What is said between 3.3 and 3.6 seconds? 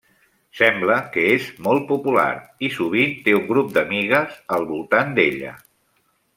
un